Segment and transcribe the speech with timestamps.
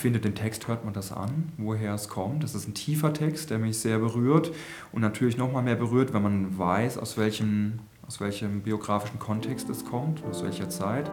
[0.00, 2.42] Ich finde, den Text hört man das an, woher es kommt.
[2.42, 4.50] Das ist ein tiefer Text, der mich sehr berührt
[4.92, 9.68] und natürlich noch mal mehr berührt, wenn man weiß, aus welchem, aus welchem biografischen Kontext
[9.68, 11.10] es kommt, aus welcher Zeit.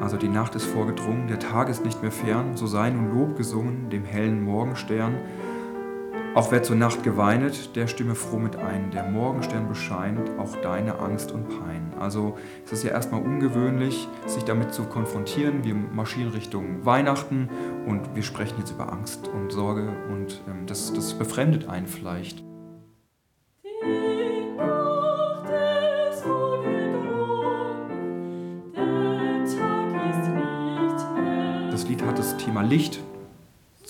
[0.00, 3.36] Also die Nacht ist vorgedrungen, der Tag ist nicht mehr fern, so sei nun Lob
[3.36, 5.16] gesungen dem hellen Morgenstern.
[6.32, 8.92] Auch wer zur Nacht geweinet, der stimme froh mit ein.
[8.92, 11.92] Der Morgenstern bescheint auch deine Angst und Pein.
[11.98, 15.64] Also es ist ja erstmal ungewöhnlich, sich damit zu konfrontieren.
[15.64, 17.48] Wir marschieren Richtung Weihnachten
[17.84, 22.44] und wir sprechen jetzt über Angst und Sorge und ähm, das, das befremdet einen vielleicht.
[31.72, 33.00] Das Lied hat das Thema Licht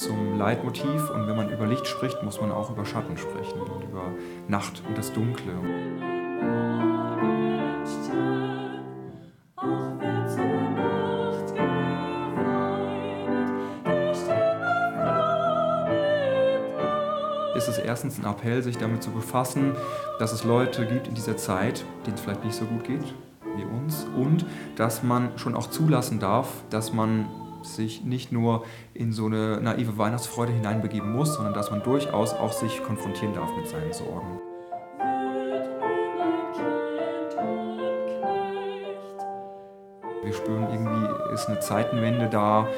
[0.00, 3.84] zum Leitmotiv und wenn man über Licht spricht, muss man auch über Schatten sprechen und
[3.84, 4.04] über
[4.48, 5.52] Nacht und das Dunkle.
[17.56, 19.76] ist es erstens ein Appell, sich damit zu befassen,
[20.18, 23.14] dass es Leute gibt in dieser Zeit, denen es vielleicht nicht so gut geht
[23.54, 27.26] wie uns und dass man schon auch zulassen darf, dass man
[27.62, 32.52] sich nicht nur in so eine naive Weihnachtsfreude hineinbegeben muss, sondern dass man durchaus auch
[32.52, 34.40] sich konfrontieren darf mit seinen Sorgen.
[40.22, 42.68] Wir spüren irgendwie, ist eine Zeitenwende da.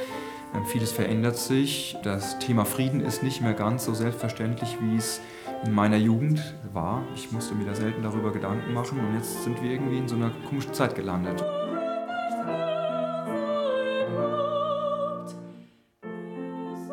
[0.55, 1.97] Ähm, vieles verändert sich.
[2.03, 5.21] Das Thema Frieden ist nicht mehr ganz so selbstverständlich, wie es
[5.65, 7.03] in meiner Jugend war.
[7.15, 10.17] Ich musste mir da selten darüber Gedanken machen und jetzt sind wir irgendwie in so
[10.17, 11.45] einer komischen Zeit gelandet.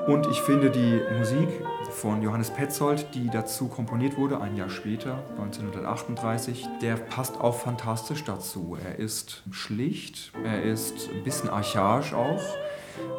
[0.10, 1.48] Und ich finde die Musik
[1.92, 8.24] von Johannes Petzold, die dazu komponiert wurde, ein Jahr später, 1938, der passt auch fantastisch
[8.24, 8.76] dazu.
[8.84, 12.42] Er ist schlicht, er ist ein bisschen archaisch auch,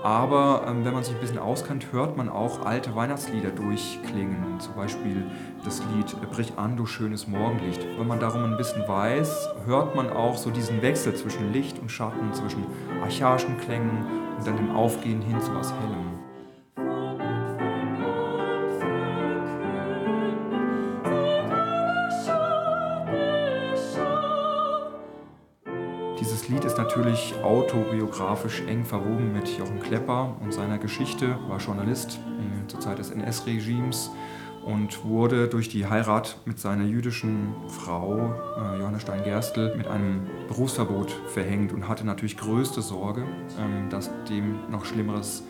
[0.03, 4.59] aber ähm, wenn man sich ein bisschen auskennt, hört man auch alte Weihnachtslieder durchklingen.
[4.59, 5.25] Zum Beispiel
[5.65, 7.87] das Lied Brich an, du schönes Morgenlicht.
[7.99, 11.89] Wenn man darum ein bisschen weiß, hört man auch so diesen Wechsel zwischen Licht und
[11.89, 12.67] Schatten, zwischen
[13.01, 16.10] archaischen Klängen und dann dem Aufgehen hin zu was Hellem.
[26.21, 32.19] Dieses Lied ist natürlich autobiografisch eng verwoben mit Jochen Klepper und seiner Geschichte, war Journalist
[32.19, 34.11] äh, zur Zeit des NS-Regimes
[34.63, 41.11] und wurde durch die Heirat mit seiner jüdischen Frau äh, Johanna Stein-Gerstl mit einem Berufsverbot
[41.29, 43.25] verhängt und hatte natürlich größte Sorge,
[43.59, 45.43] ähm, dass dem noch Schlimmeres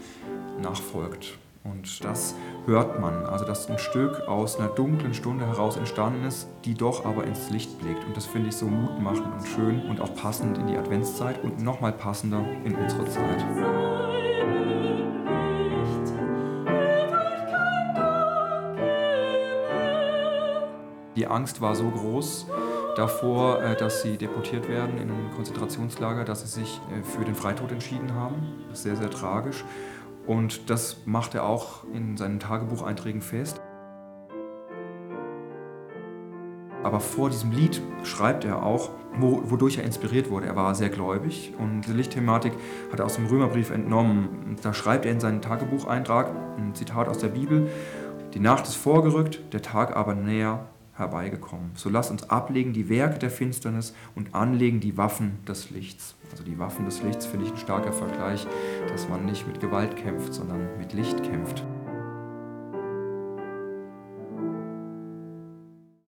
[0.62, 1.36] nachfolgt.
[1.64, 2.36] Und das
[2.66, 7.04] hört man, also dass ein Stück aus einer dunklen Stunde heraus entstanden ist, die doch
[7.04, 8.04] aber ins Licht blickt.
[8.04, 11.62] Und das finde ich so mutmachend und schön und auch passend in die Adventszeit und
[11.62, 13.44] nochmal passender in unsere Zeit.
[21.16, 22.46] Die Angst war so groß
[22.96, 27.34] davor, äh, dass sie deportiert werden in ein Konzentrationslager, dass sie sich äh, für den
[27.34, 28.64] Freitod entschieden haben.
[28.68, 29.64] Das ist sehr, sehr tragisch.
[30.30, 33.60] Und das macht er auch in seinen Tagebucheinträgen fest.
[36.84, 40.46] Aber vor diesem Lied schreibt er auch, wodurch er inspiriert wurde.
[40.46, 42.52] Er war sehr gläubig und diese Lichtthematik
[42.92, 44.54] hat er aus dem Römerbrief entnommen.
[44.62, 47.68] Da schreibt er in seinen Tagebucheintrag ein Zitat aus der Bibel:
[48.32, 50.68] Die Nacht ist vorgerückt, der Tag aber näher
[51.00, 51.72] herbeigekommen.
[51.74, 56.14] So lasst uns ablegen die Werke der Finsternis und anlegen die Waffen des Lichts.
[56.30, 58.46] Also die Waffen des Lichts finde ich ein starker Vergleich,
[58.88, 61.64] dass man nicht mit Gewalt kämpft, sondern mit Licht kämpft.